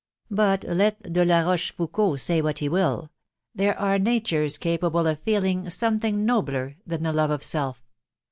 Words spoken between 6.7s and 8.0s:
than the love of self